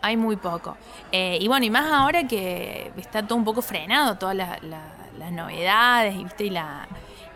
Hay 0.00 0.16
muy 0.16 0.36
poco. 0.36 0.76
Eh, 1.12 1.38
y 1.40 1.48
bueno, 1.48 1.64
y 1.66 1.70
más 1.70 1.90
ahora 1.92 2.26
que 2.26 2.90
está 2.96 3.22
todo 3.22 3.36
un 3.36 3.44
poco 3.44 3.60
frenado, 3.62 4.16
todas 4.16 4.34
la- 4.34 4.58
la- 4.62 4.92
las 5.18 5.30
novedades 5.32 6.16
¿viste? 6.16 6.44
y 6.44 6.50
la 6.50 6.86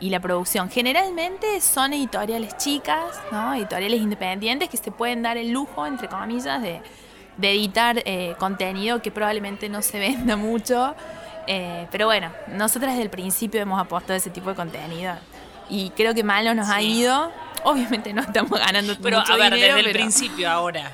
y 0.00 0.10
la 0.10 0.20
producción. 0.20 0.70
Generalmente 0.70 1.60
son 1.60 1.92
editoriales 1.92 2.56
chicas, 2.56 3.16
¿no? 3.32 3.54
editoriales 3.54 4.00
independientes 4.00 4.68
que 4.68 4.76
se 4.76 4.90
pueden 4.92 5.22
dar 5.22 5.36
el 5.36 5.50
lujo, 5.50 5.86
entre 5.86 6.08
comillas, 6.08 6.62
de, 6.62 6.80
de 7.36 7.50
editar 7.52 8.02
eh, 8.04 8.34
contenido 8.38 9.02
que 9.02 9.10
probablemente 9.10 9.68
no 9.68 9.82
se 9.82 9.98
venda 10.00 10.36
mucho. 10.36 10.94
Eh, 11.46 11.86
pero 11.90 12.06
bueno, 12.06 12.30
nosotras 12.48 12.92
desde 12.92 13.04
el 13.04 13.10
principio 13.10 13.60
hemos 13.60 13.80
apostado 13.80 14.14
a 14.14 14.16
ese 14.18 14.30
tipo 14.30 14.50
de 14.50 14.56
contenido 14.56 15.14
y 15.70 15.90
creo 15.90 16.14
que 16.14 16.22
malo 16.22 16.54
nos 16.54 16.68
ha 16.68 16.80
ido. 16.82 17.32
Obviamente 17.64 18.12
no 18.12 18.22
estamos 18.22 18.58
ganando 18.58 18.94
Pero 19.02 19.18
mucho 19.18 19.32
a 19.32 19.36
ver, 19.36 19.54
dinero, 19.54 19.74
desde 19.76 19.88
el 19.90 19.94
principio 19.96 20.50
ahora. 20.50 20.92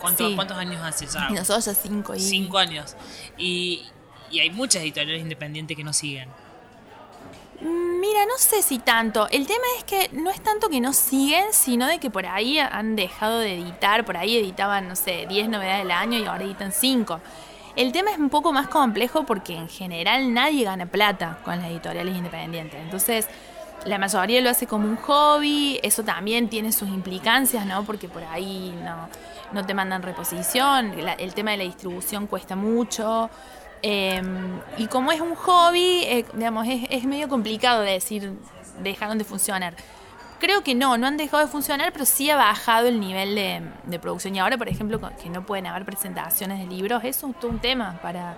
¿Cuánto- 0.00 0.26
Sí. 0.28 0.34
¿Cuántos 0.34 0.56
años 0.56 0.80
hace 0.82 1.06
ya? 1.06 1.28
Nosotros 1.28 1.66
ya 1.66 1.74
cinco 1.74 2.14
y... 2.14 2.20
Cinco 2.20 2.56
años. 2.56 2.96
Y, 3.36 3.86
y 4.30 4.40
hay 4.40 4.48
muchas 4.50 4.82
editoriales 4.82 5.20
independientes 5.20 5.76
que 5.76 5.84
no 5.84 5.92
siguen. 5.92 6.30
Mira, 7.60 8.00
Mira, 8.10 8.26
no 8.26 8.38
sé 8.38 8.62
si 8.62 8.80
tanto. 8.80 9.28
El 9.30 9.46
tema 9.46 9.62
es 9.78 9.84
que 9.84 10.10
no 10.12 10.30
es 10.30 10.40
tanto 10.40 10.68
que 10.68 10.80
no 10.80 10.92
siguen, 10.92 11.44
sino 11.52 11.86
de 11.86 12.00
que 12.00 12.10
por 12.10 12.26
ahí 12.26 12.58
han 12.58 12.96
dejado 12.96 13.38
de 13.38 13.54
editar. 13.54 14.04
Por 14.04 14.16
ahí 14.16 14.36
editaban, 14.36 14.88
no 14.88 14.96
sé, 14.96 15.26
10 15.28 15.48
novedades 15.48 15.82
al 15.82 15.92
año 15.92 16.18
y 16.18 16.24
ahora 16.24 16.42
editan 16.42 16.72
5. 16.72 17.20
El 17.76 17.92
tema 17.92 18.10
es 18.10 18.18
un 18.18 18.28
poco 18.28 18.52
más 18.52 18.66
complejo 18.66 19.24
porque 19.26 19.54
en 19.54 19.68
general 19.68 20.34
nadie 20.34 20.64
gana 20.64 20.86
plata 20.86 21.38
con 21.44 21.56
las 21.58 21.70
editoriales 21.70 22.16
independientes. 22.16 22.80
Entonces, 22.80 23.28
la 23.84 23.96
mayoría 23.98 24.40
lo 24.40 24.50
hace 24.50 24.66
como 24.66 24.88
un 24.88 24.96
hobby. 24.96 25.78
Eso 25.82 26.02
también 26.02 26.48
tiene 26.48 26.72
sus 26.72 26.88
implicancias, 26.88 27.64
¿no? 27.64 27.84
Porque 27.84 28.08
por 28.08 28.24
ahí 28.24 28.74
no, 28.82 29.08
no 29.52 29.64
te 29.64 29.72
mandan 29.72 30.02
reposición. 30.02 30.94
el 30.98 31.34
tema 31.34 31.52
de 31.52 31.58
la 31.58 31.64
distribución 31.64 32.26
cuesta 32.26 32.56
mucho. 32.56 33.30
Em, 33.82 34.60
y 34.76 34.86
como 34.88 35.10
es 35.10 35.20
un 35.20 35.34
hobby, 35.34 36.02
eh, 36.04 36.26
digamos, 36.34 36.66
es, 36.68 37.04
medio 37.04 37.28
complicado 37.28 37.82
de 37.82 37.92
decir 37.92 38.32
dejaron 38.82 39.18
de 39.18 39.24
funcionar. 39.24 39.74
Creo 40.38 40.62
que 40.62 40.74
no, 40.74 40.96
no 40.96 41.06
han 41.06 41.16
dejado 41.16 41.44
de 41.44 41.50
funcionar, 41.50 41.92
pero 41.92 42.04
sí 42.04 42.30
ha 42.30 42.36
bajado 42.36 42.88
el 42.88 42.98
nivel 42.98 43.34
de, 43.34 43.98
producción. 43.98 44.34
Y 44.34 44.38
ahora, 44.38 44.56
por 44.56 44.68
ejemplo, 44.68 45.00
que 45.22 45.28
no 45.28 45.44
pueden 45.44 45.66
haber 45.66 45.84
presentaciones 45.84 46.58
de 46.58 46.66
libros, 46.66 47.02
eso 47.04 47.28
es 47.28 47.38
todo 47.38 47.50
un 47.50 47.58
tema 47.58 47.98
para, 48.02 48.36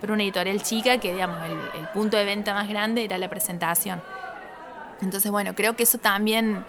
para 0.00 0.12
una 0.14 0.22
editorial 0.22 0.62
chica, 0.62 0.98
que 0.98 1.12
digamos, 1.12 1.38
el, 1.44 1.88
punto 1.88 2.16
de 2.16 2.24
venta 2.24 2.54
más 2.54 2.68
grande 2.68 3.04
era 3.04 3.18
la 3.18 3.28
presentación. 3.28 4.02
Entonces, 5.02 5.30
bueno, 5.30 5.54
creo 5.54 5.76
que 5.76 5.82
eso 5.82 5.98
también 5.98 6.64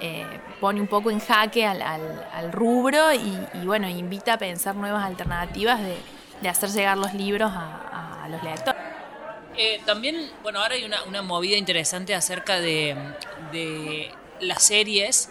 eh, 0.00 0.26
pone 0.60 0.80
un 0.80 0.88
poco 0.88 1.10
en 1.10 1.20
jaque 1.20 1.66
al, 1.66 2.52
rubro 2.52 3.12
y, 3.14 3.38
y, 3.54 3.66
bueno, 3.66 3.88
invita 3.88 4.34
a 4.34 4.38
pensar 4.38 4.74
nuevas 4.76 5.04
alternativas 5.04 5.80
de 5.80 5.96
de 6.40 6.48
hacer 6.48 6.70
llegar 6.70 6.98
los 6.98 7.14
libros 7.14 7.50
a, 7.52 8.26
los 8.30 8.42
lectores. 8.42 8.82
Eh, 9.56 9.80
también, 9.86 10.30
bueno, 10.42 10.60
ahora 10.60 10.74
hay 10.74 10.84
una, 10.84 11.22
movida 11.22 11.56
interesante 11.56 12.14
acerca 12.14 12.60
de, 12.60 12.94
las 14.40 14.62
series 14.62 15.30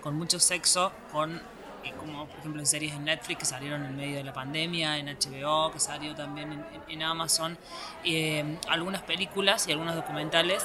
con 0.00 0.16
mucho 0.16 0.40
sexo, 0.40 0.90
con 1.12 1.36
eh, 1.84 1.92
como 1.98 2.26
por 2.26 2.38
ejemplo 2.38 2.60
en 2.60 2.66
series 2.66 2.94
en 2.94 3.04
Netflix 3.04 3.38
que 3.38 3.44
salieron 3.44 3.84
en 3.84 3.94
medio 3.96 4.16
de 4.16 4.24
la 4.24 4.32
pandemia, 4.32 4.98
en 4.98 5.06
HBO, 5.06 5.70
que 5.70 5.78
salió 5.78 6.14
también 6.14 6.64
en, 6.88 7.02
Amazon, 7.02 7.56
eh, 8.04 8.56
algunas 8.68 9.02
películas 9.02 9.68
y 9.68 9.72
algunos 9.72 9.94
documentales. 9.94 10.64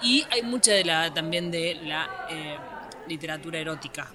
Y 0.00 0.26
hay 0.30 0.42
mucha 0.42 0.72
de 0.72 0.84
la, 0.84 1.12
también 1.14 1.50
de 1.50 1.76
la 1.84 2.08
literatura 3.06 3.58
erótica. 3.58 4.08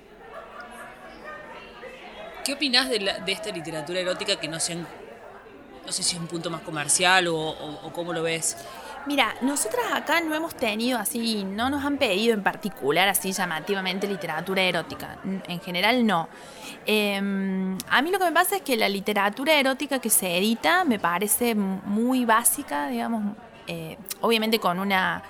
¿Qué 2.47 2.53
opinás 2.53 2.87
de, 2.87 2.99
de, 2.99 3.31
esta 3.33 3.49
literatura 3.49 3.99
erótica 3.99 4.37
que 4.37 4.47
no 4.47 4.57
se 4.57 4.73
no 4.73 5.91
sé 5.91 6.01
si 6.01 6.15
es 6.15 6.21
un 6.21 6.27
punto 6.27 6.49
más 6.49 6.61
comercial 6.61 7.27
o, 7.27 7.91
cómo 7.91 8.13
lo 8.13 8.23
ves? 8.23 8.55
Mira, 9.05 9.35
nosotras 9.41 9.85
acá 9.91 10.21
no 10.21 10.33
hemos 10.33 10.55
tenido 10.55 10.97
así, 10.97 11.43
no 11.43 11.69
nos 11.69 11.83
han 11.83 11.97
pedido 11.97 12.33
en 12.33 12.43
particular 12.43 13.09
así 13.09 13.33
llamativamente 13.33 14.07
literatura 14.07 14.61
erótica. 14.61 15.17
En 15.25 15.59
general 15.59 16.05
no. 16.05 16.29
Em, 16.85 17.77
a 17.89 18.01
mí 18.01 18.11
lo 18.11 18.17
que 18.17 18.25
me 18.25 18.31
pasa 18.31 18.55
es 18.55 18.61
que 18.61 18.77
la 18.77 18.87
literatura 18.87 19.53
erótica 19.59 19.99
que 19.99 20.09
se 20.09 20.37
edita 20.37 20.85
me 20.85 20.99
parece 20.99 21.53
muy 21.53 22.23
básica, 22.23 22.87
digamos, 22.87 23.35
eh, 23.67 23.97
obviamente 24.21 24.57
con 24.57 24.79
una, 24.79 25.21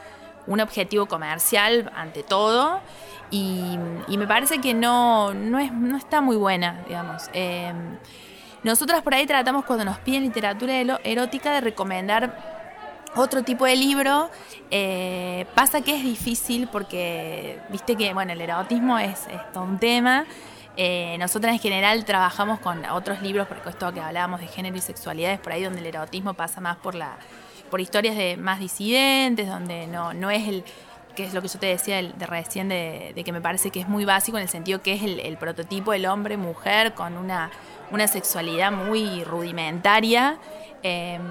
un 0.47 0.61
objetivo 0.61 1.05
comercial 1.05 1.91
ante 1.95 2.23
todo. 2.23 2.81
Y, 3.29 3.77
me 4.07 4.25
parece 4.25 4.59
que 4.59 4.73
no, 4.73 5.33
no, 5.33 5.59
es, 5.59 5.71
no 5.71 5.97
está 5.97 6.21
muy 6.21 6.37
buena, 6.37 6.83
digamos. 6.87 7.29
Em, 7.33 7.97
nosotras 8.63 9.01
por 9.01 9.13
ahí 9.13 9.25
tratamos 9.25 9.65
cuando 9.65 9.85
nos 9.85 9.99
piden 9.99 10.23
literatura 10.23 10.73
erótica 11.03 11.53
de 11.53 11.61
recomendar 11.61 12.57
otro 13.15 13.43
tipo 13.43 13.65
de 13.65 13.75
libro. 13.75 14.29
Eh, 14.71 15.45
pasa 15.55 15.81
que 15.81 15.95
es 15.95 16.03
difícil 16.03 16.67
porque, 16.71 17.59
viste 17.69 17.95
que, 17.95 18.13
bueno, 18.13 18.33
el 18.33 18.41
erotismo 18.41 18.97
es, 18.97 19.27
todo 19.53 19.63
un 19.63 19.77
tema. 19.77 20.25
Eh, 20.77 21.17
nosotras 21.19 21.53
en 21.53 21.59
general 21.59 22.05
trabajamos 22.05 22.59
con 22.59 22.85
otros 22.85 23.21
libros, 23.21 23.47
porque 23.47 23.69
esto 23.69 23.91
que 23.93 23.99
hablábamos 23.99 24.39
de 24.39 24.47
género 24.47 24.77
y 24.77 24.81
sexualidades, 24.81 25.39
por 25.39 25.51
ahí 25.51 25.63
donde 25.63 25.79
el 25.79 25.87
erotismo 25.87 26.33
pasa 26.35 26.61
más 26.61 26.77
por 26.77 26.93
la 26.95 27.17
por 27.69 27.81
historias 27.81 28.15
de 28.15 28.37
más 28.37 28.59
disidentes, 28.59 29.47
donde 29.47 29.87
no, 29.87 30.13
no 30.13 30.29
es 30.29 30.47
el 30.47 30.63
que 31.17 31.25
es 31.25 31.33
lo 31.33 31.41
que 31.41 31.47
yo 31.47 31.57
te 31.57 31.65
decía 31.65 31.95
de, 31.95 32.25
recién, 32.27 32.69
de, 32.69 33.19
que 33.25 33.31
me 33.31 33.41
parece 33.41 33.71
que 33.71 33.79
es 33.79 33.89
muy 33.89 34.05
básico 34.05 34.37
en 34.37 34.43
el 34.43 34.49
sentido 34.49 34.83
que 34.83 34.93
es 34.93 35.01
el, 35.01 35.35
prototipo 35.37 35.91
del 35.91 36.05
hombre-mujer 36.05 36.93
con 36.93 37.17
una, 37.17 37.49
una 37.89 38.07
sexualidad 38.07 38.71
muy 38.71 39.23
rudimentaria. 39.23 40.37
Em, 40.83 41.23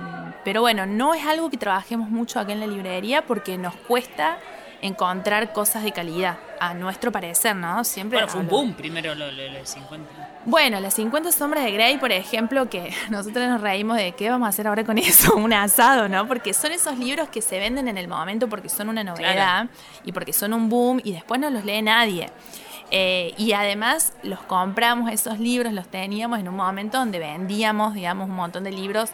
pero 0.45 0.61
bueno, 0.61 0.87
no 0.87 1.15
es 1.15 1.25
algo 1.25 1.51
que 1.51 1.57
trabajemos 1.57 2.11
mucho 2.11 2.41
acá 2.41 2.53
en 2.53 2.59
la 2.59 2.67
librería 2.67 3.25
porque 3.25 3.59
nos 3.59 3.77
cuesta 3.77 4.39
encontrar 4.83 5.53
cosas 5.53 5.83
de 5.83 5.93
calidad, 5.93 6.39
a 6.61 6.75
nuestro 6.75 7.13
parecer, 7.13 7.55
¿no? 7.57 7.85
Siempre 7.85 8.19
bueno, 8.19 8.33
fue 8.33 8.41
un 8.41 8.49
boom 8.49 8.75
primero 8.75 9.13
50. 9.15 10.41
Bueno, 10.45 10.81
las 10.81 10.95
50 10.95 11.33
sombras 11.33 11.65
de 11.65 11.73
Grey, 11.73 11.99
por 11.99 12.13
ejemplo, 12.13 12.69
que 12.69 12.95
nosotros 13.11 13.49
nos 13.49 13.61
reímos 13.61 13.97
de 13.97 14.13
qué 14.13 14.31
vamos 14.31 14.47
a 14.47 14.51
hacer 14.51 14.67
ahora 14.67 14.85
con 14.85 14.99
eso, 14.99 15.35
un 15.37 15.53
asado, 15.53 16.09
¿no? 16.09 16.27
Porque 16.27 16.55
son 16.55 16.73
esos 16.73 16.99
libros 16.99 17.29
que 17.29 17.43
se 17.43 17.59
venden 17.59 17.89
en 17.89 17.99
el 17.99 18.09
momento 18.09 18.49
porque 18.49 18.69
son 18.69 18.89
una 18.89 19.05
novedad 19.05 19.67
y 20.05 20.13
porque 20.13 20.33
son 20.33 20.53
un 20.55 20.69
boom 20.69 21.01
y 21.03 21.13
después 21.13 21.41
no 21.41 21.51
los 21.51 21.65
lee 21.65 21.83
nadie. 21.83 22.31
Eh, 22.91 23.35
y 23.37 23.53
además 23.53 24.13
los 24.23 24.39
compramos, 24.41 25.11
esos 25.11 25.41
libros 25.41 25.73
los 25.73 25.89
teníamos 25.89 26.39
en 26.39 26.49
un 26.49 26.55
momento 26.55 26.99
donde 26.99 27.19
vendíamos, 27.19 27.95
digamos, 27.95 28.29
un 28.29 28.37
montón 28.37 28.63
de 28.63 28.71
libros 28.71 29.11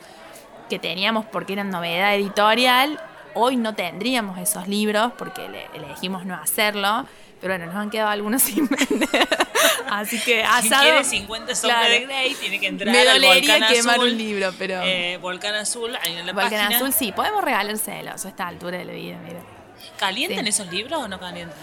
que 0.68 0.78
teníamos 0.78 1.24
porque 1.24 1.54
eran 1.54 1.70
novedad 1.70 2.14
editorial 2.14 3.00
Hoy 3.34 3.56
no 3.56 3.74
tendríamos 3.74 4.38
esos 4.38 4.68
libros 4.68 5.12
porque 5.18 5.46
elegimos 5.74 6.24
no 6.26 6.34
hacerlo, 6.34 7.06
pero 7.40 7.54
bueno, 7.54 7.66
nos 7.66 7.76
han 7.76 7.90
quedado 7.90 8.10
algunos 8.10 8.42
sin 8.42 8.68
vender. 8.68 9.28
Así 9.90 10.20
que 10.20 10.42
asado. 10.42 10.82
Si 10.82 10.88
quiere 10.88 11.04
50 11.04 11.54
sombras 11.54 11.88
de 11.88 12.00
Grey, 12.00 12.34
tiene 12.34 12.60
que 12.60 12.66
entrar 12.66 12.94
Me 12.94 13.04
dolería 13.04 13.56
al 13.56 13.66
quemar 13.68 14.00
un 14.00 14.16
libro, 14.16 14.52
pero. 14.58 14.80
Eh, 14.82 15.18
Volcán 15.20 15.54
Azul, 15.54 15.94
ahí 15.96 16.16
en 16.16 16.26
la 16.26 16.32
Volcán 16.32 16.72
Azul, 16.72 16.92
sí, 16.92 17.12
podemos 17.12 17.44
regalárselos 17.44 18.24
a 18.24 18.28
esta 18.28 18.46
altura 18.46 18.78
de 18.78 18.84
la 18.84 18.92
vida, 18.92 19.18
mira. 19.26 19.40
¿Calientan 19.98 20.46
esos 20.46 20.70
libros 20.70 21.00
o 21.00 21.08
no 21.08 21.18
calientan? 21.18 21.58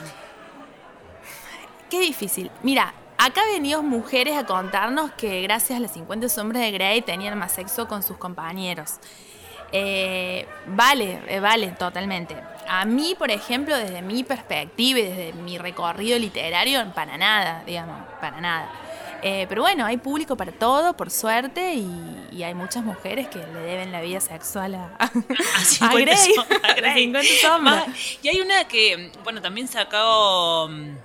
Qué 1.90 2.00
difícil. 2.02 2.52
Mira, 2.62 2.94
acá 3.18 3.42
venían 3.52 3.86
mujeres 3.86 4.38
a 4.38 4.46
contarnos 4.46 5.12
que 5.12 5.42
gracias 5.42 5.78
a 5.78 5.82
las 5.82 5.94
50 5.94 6.30
sombras 6.30 6.62
de 6.62 6.72
Grey 6.72 7.02
tenían 7.02 7.38
más 7.38 7.54
sexo 7.54 7.88
con 7.88 8.04
sus 8.04 8.18
compañeros. 8.18 9.00
Eh, 9.72 10.48
vale, 10.68 11.22
eh, 11.28 11.40
vale, 11.40 11.68
totalmente. 11.78 12.36
A 12.68 12.86
mí, 12.86 13.16
por 13.18 13.32
ejemplo, 13.32 13.76
desde 13.78 14.02
mi 14.02 14.24
perspectiva 14.24 15.00
y 15.00 15.04
desde 15.04 15.34
mi 15.34 15.58
recorrido 15.58 16.18
literario, 16.20 16.92
para 16.94 17.18
nada, 17.18 17.64
digamos, 17.66 17.98
para 18.20 18.40
nada. 18.42 18.70
Eh, 19.22 19.46
pero 19.50 19.62
bueno, 19.62 19.86
hay 19.86 19.98
público 19.98 20.38
para 20.38 20.52
todo, 20.52 20.96
por 20.96 21.12
suerte, 21.12 21.74
y, 21.74 22.44
hay 22.44 22.54
muchas 22.54 22.86
mujeres 22.86 23.28
que 23.28 23.40
le 23.40 23.60
deben 23.60 23.92
la 23.92 24.00
vida 24.00 24.22
sexual 24.22 24.76
a, 24.76 24.96
a, 25.00 25.90
a, 25.90 25.94
Grey. 25.94 27.14
y 28.24 28.28
hay 28.30 28.40
una 28.40 28.66
que, 28.66 29.12
bueno, 29.24 29.42
también 29.42 29.68
sacó 29.68 30.70
mm, 30.70 30.96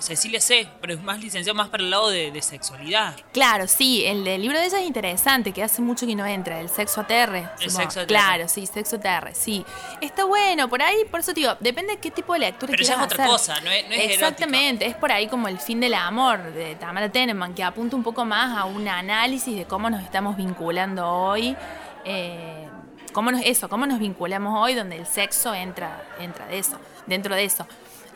Cecilia 0.00 0.40
C., 0.40 0.68
pero 0.80 0.94
es 0.94 1.02
más 1.02 1.20
licenciado 1.20 1.56
más 1.56 1.68
para 1.68 1.82
el 1.82 1.90
lado 1.90 2.10
de, 2.10 2.40
sexualidad. 2.40 3.14
Claro, 3.32 3.68
sí, 3.68 4.04
el 4.06 4.24
del 4.24 4.40
libro 4.40 4.58
de 4.58 4.66
ella 4.66 4.80
es 4.80 4.86
interesante, 4.86 5.52
que 5.52 5.62
hace 5.62 5.82
mucho 5.82 6.06
que 6.06 6.14
no 6.14 6.26
entra, 6.26 6.60
el 6.60 6.68
sexo 6.68 7.02
ATR. 7.02 7.50
El 7.60 7.70
sexo 7.70 8.00
ATR. 8.00 8.06
Claro, 8.08 8.48
sí, 8.48 8.66
sexo 8.66 8.96
ATR, 8.96 9.34
sí. 9.34 9.64
Está 10.00 10.24
bueno, 10.24 10.68
por 10.68 10.82
ahí, 10.82 11.04
por 11.10 11.20
eso 11.20 11.32
digo, 11.32 11.56
depende 11.60 11.94
de 11.94 11.98
qué 11.98 12.10
tipo 12.10 12.32
de 12.32 12.40
lectura 12.40 12.70
Pero 12.70 12.82
ya 12.82 12.94
es 12.94 13.00
otra 13.00 13.26
cosa, 13.26 13.60
no 13.60 13.70
es, 13.70 13.88
no 13.88 13.94
Exactamente, 13.94 14.86
es 14.86 14.94
por 14.94 15.12
ahí 15.12 15.28
como 15.28 15.48
el 15.48 15.58
fin 15.58 15.80
del 15.80 15.94
amor 15.94 16.52
de 16.52 16.76
Tamara 16.76 17.10
Teneman, 17.10 17.54
que 17.54 17.62
apunta 17.62 17.96
un 17.96 18.02
poco 18.02 18.24
más 18.24 18.56
a 18.56 18.64
un 18.64 18.88
análisis 18.88 19.56
de 19.56 19.64
cómo 19.66 19.90
nos 19.90 20.02
estamos 20.02 20.36
vinculando 20.36 21.06
hoy. 21.06 21.56
Eh, 22.04 22.68
cómo 23.12 23.30
nos, 23.30 23.42
eso, 23.44 23.68
cómo 23.68 23.86
nos 23.86 23.98
vinculamos 23.98 24.54
hoy, 24.58 24.74
donde 24.74 24.96
el 24.96 25.06
sexo 25.06 25.54
entra, 25.54 26.02
entra 26.18 26.46
de 26.46 26.58
eso, 26.58 26.78
dentro 27.06 27.34
de 27.34 27.44
eso. 27.44 27.66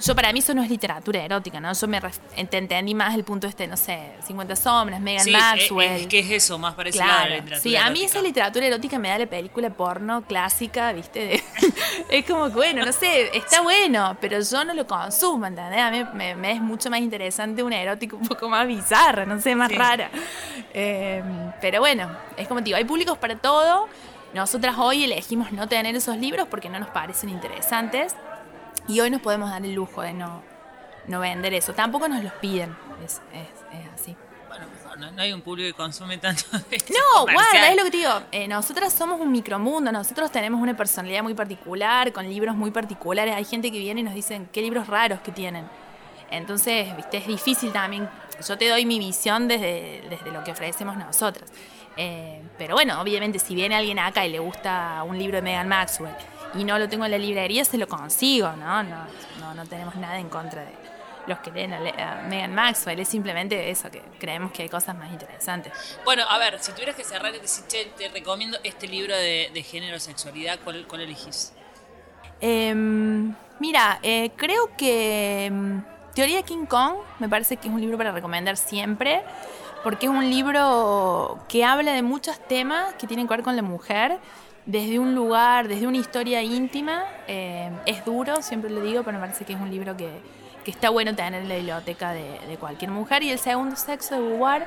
Yo 0.01 0.15
para 0.15 0.33
mí 0.33 0.41
eso 0.41 0.55
no 0.55 0.63
es 0.63 0.69
literatura 0.69 1.25
erótica, 1.25 1.61
¿no? 1.61 1.73
Yo 1.73 1.87
me 1.87 2.01
entendí 2.37 2.95
más 2.95 3.15
el 3.15 3.25
punto 3.25 3.47
este, 3.47 3.67
no 3.67 3.77
sé, 3.77 4.11
50 4.27 4.57
sombras, 4.57 5.01
Megan 5.01 5.31
Maxwell. 5.31 6.03
Es, 6.03 6.07
¿Qué 6.09 6.19
es 6.19 6.31
eso? 6.31 6.59
Más 6.59 6.75
parecido 6.75 7.05
a 7.05 7.29
la 7.29 7.37
literatura 7.37 7.61
Sí, 7.61 7.77
a 7.77 7.89
mí 7.91 8.03
esa 8.03 8.21
literatura 8.21 8.67
erótica 8.67 8.99
me 8.99 9.09
da 9.09 9.19
la 9.19 9.27
película 9.27 9.71
porno 9.71 10.23
clásica, 10.23 10.93
¿viste? 10.93 11.43
es 12.11 12.25
como 12.25 12.49
que, 12.49 12.55
bueno, 12.55 12.85
no 12.85 12.93
sé, 12.93 13.37
está 13.37 13.63
bueno, 13.63 14.17
pero 14.21 14.41
yo 14.41 14.65
no 14.65 14.75
lo 14.75 14.87
consumo, 14.87 15.47
¿entendés? 15.47 15.81
A 15.81 15.91
mí 15.91 16.05
me, 16.15 16.53
es 16.53 16.61
mucho 16.61 16.91
más 16.91 17.01
interesante 17.01 17.63
una 17.63 17.81
erótica 17.81 18.17
un 18.17 18.27
poco 18.27 18.49
más 18.49 18.67
bizarra, 18.67 19.25
no 19.25 19.41
sé, 19.41 19.55
más 19.55 19.73
rara. 19.73 20.11
Em, 20.73 21.53
pero 21.61 21.81
bueno, 21.81 22.11
es 22.37 22.49
como 22.49 22.61
te 22.61 22.65
digo, 22.65 22.77
hay 22.77 22.85
públicos 22.85 23.17
para 23.17 23.37
todo. 23.37 23.89
Nosotras 24.35 24.75
hoy 24.77 25.05
elegimos 25.05 25.53
no 25.53 25.69
tener 25.69 25.95
esos 25.95 26.17
libros 26.17 26.49
porque 26.49 26.69
no 26.69 26.81
nos 26.81 26.89
parecen 26.89 27.31
interesantes. 27.31 28.17
Y 28.89 29.01
hoy 29.01 29.11
nos 29.11 29.21
podemos 29.21 29.51
dar 29.51 29.65
el 29.65 29.75
lujo 29.75 30.03
de 30.03 30.13
no, 30.13 30.43
no 31.07 31.21
vender 31.21 31.55
eso. 31.55 31.73
Tampoco 31.73 32.09
nos 32.09 32.23
los 32.23 32.33
piden. 32.35 32.77
Es, 33.05 33.21
es, 33.33 33.87
así. 33.95 34.17
Bueno, 34.49 34.67
no, 34.99 35.11
no 35.11 35.23
hay 35.23 35.33
un 35.33 35.41
público 35.41 35.67
que 35.69 35.75
consume 35.75 36.19
tanto. 36.19 36.43
de 36.53 36.79
No, 36.89 37.21
comercial. 37.21 37.51
guarda, 37.53 37.71
es 37.71 37.77
lo 37.77 37.85
que 37.85 37.91
te 37.91 37.97
digo. 37.97 38.23
Eh, 38.31 38.47
nosotras 38.47 38.93
somos 38.93 39.21
un 39.21 39.33
micromundo, 39.33 39.91
nosotros 39.91 40.31
tenemos 40.31 40.61
una 40.61 40.77
personalidad 40.77 41.23
muy 41.23 41.35
particular, 41.35 42.13
con 42.13 42.29
libros 42.29 42.55
muy 42.55 42.71
particulares. 42.71 43.35
Hay 43.35 43.45
gente 43.45 43.73
que 43.73 43.79
viene 43.79 44.01
y 44.01 44.05
nos 44.05 44.15
dicen 44.15 44.49
qué 44.53 44.61
libros 44.61 44.87
raros 44.87 45.21
que 45.21 45.33
tienen. 45.33 45.65
Entonces, 46.31 46.95
viste, 46.97 47.19
es 47.19 47.27
difícil 47.27 47.73
también. 47.73 48.09
Yo 48.47 48.59
te 48.59 48.69
doy 48.69 48.85
mi 48.85 48.99
visión 48.99 49.49
desde, 49.49 50.05
desde 50.11 50.31
lo 50.31 50.43
que 50.45 50.53
ofrecemos 50.53 50.97
nosotras. 50.97 51.51
Eh, 51.97 52.43
pero 52.59 52.75
bueno, 52.75 53.01
obviamente, 53.01 53.39
si 53.39 53.55
viene 53.55 53.77
alguien 53.77 53.99
acá 53.99 54.27
y 54.27 54.31
le 54.31 54.41
gusta 54.41 55.03
un 55.07 55.19
libro 55.19 55.37
de 55.37 55.43
Megan 55.43 55.69
Maxwell 55.69 56.15
y 56.57 56.65
no 56.65 56.79
lo 56.79 56.89
tengo 56.89 57.05
en 57.05 57.11
la 57.11 57.19
librería, 57.19 57.65
se 57.65 57.79
lo 57.79 57.89
consigo, 57.89 58.53
¿no? 58.53 58.83
No, 58.83 59.07
no, 59.41 59.55
no 59.55 59.67
tenemos 59.67 59.95
nada 59.97 60.19
en 60.19 60.29
contra 60.29 60.63
de 60.63 60.73
los 61.27 61.39
que 61.39 61.51
leen 61.51 61.73
a, 61.73 62.23
Megan 62.29 62.55
Maxwell. 62.55 62.99
Es 63.01 63.09
simplemente 63.09 63.71
eso, 63.71 63.91
que 63.91 64.03
creemos 64.19 64.53
que 64.53 64.63
hay 64.63 64.69
cosas 64.69 64.97
más 64.97 65.11
interesantes. 65.11 65.73
Bueno, 66.05 66.25
a 66.29 66.39
ver, 66.39 66.59
si 66.61 66.73
tuvieras 66.73 66.97
que 66.97 67.05
cerrar 67.05 67.35
y 67.35 67.39
decir, 67.39 67.65
che, 67.67 67.87
te 67.97 68.09
recomiendo 68.09 68.59
este 68.63 68.89
libro 68.89 69.15
de, 69.17 69.51
de 69.53 69.63
género, 69.63 69.99
sexualidad, 69.99 70.59
¿cuál, 70.63 70.87
cuál 70.87 71.03
elegís? 71.03 71.53
Em, 72.41 73.35
mira, 73.59 73.99
eh, 74.03 74.31
creo 74.37 74.77
que 74.77 75.47
em, 75.47 75.83
Teoría 76.15 76.37
de 76.37 76.43
King 76.43 76.67
Kong 76.67 76.97
me 77.19 77.29
parece 77.29 77.57
que 77.57 77.69
es 77.69 77.75
un 77.75 77.81
libro 77.81 77.97
para 77.97 78.13
recomendar 78.13 78.57
siempre, 78.57 79.23
porque 79.83 80.07
es 80.07 80.13
un 80.13 80.29
libro 80.29 81.45
que 81.49 81.65
habla 81.65 81.93
de 81.93 82.03
muchos 82.03 82.39
temas 82.49 82.95
que 82.95 83.07
tienen 83.07 83.27
que 83.27 83.35
ver 83.35 83.43
con 83.43 83.57
la 83.57 83.63
mujer, 83.63 84.19
desde 84.67 84.99
un 84.99 85.15
lugar, 85.15 85.69
desde 85.69 85.87
una 85.87 85.99
historia 85.99 86.43
íntima. 86.43 87.05
Em, 87.27 87.75
es 87.87 88.05
duro, 88.05 88.43
siempre 88.43 88.71
lo 88.71 88.83
digo, 88.83 89.03
pero 89.03 89.19
me 89.19 89.27
parece 89.27 89.45
que 89.45 89.53
es 89.53 89.61
un 89.61 89.71
libro 89.71 89.97
que, 89.97 90.11
que 90.65 90.71
está 90.71 90.91
bueno 90.91 91.15
tener 91.15 91.43
en 91.43 91.49
la 91.49 91.57
biblioteca 91.57 92.13
de, 92.13 92.57
cualquier 92.59 92.91
mujer. 92.91 93.23
Y 93.23 93.31
El 93.31 93.39
Segundo 93.39 93.77
Sexo 93.77 94.15
de 94.15 94.21
Beauvoir, 94.21 94.67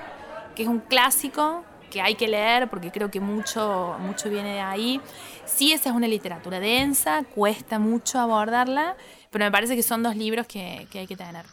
que 0.55 0.63
es 0.63 0.69
un 0.69 0.79
clásico 0.79 1.63
que 1.89 2.01
hay 2.01 2.15
que 2.15 2.27
leer 2.27 2.69
porque 2.69 2.91
creo 2.91 3.09
que 3.09 3.19
mucho, 3.19 3.95
mucho 3.99 4.29
viene 4.29 4.53
de 4.53 4.61
ahí. 4.61 5.01
Sí, 5.45 5.71
esa 5.71 5.89
es 5.89 5.95
una 5.95 6.07
literatura 6.07 6.59
densa, 6.59 7.23
cuesta 7.23 7.79
mucho 7.79 8.19
abordarla, 8.19 8.95
pero 9.31 9.45
me 9.45 9.51
parece 9.51 9.75
que 9.75 9.83
son 9.83 10.03
dos 10.03 10.15
libros 10.15 10.45
que, 10.47 10.87
que 10.91 10.99
hay 10.99 11.07
que 11.07 11.15
tener. 11.15 11.45